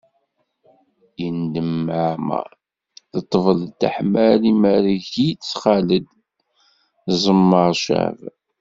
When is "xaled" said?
5.61-6.07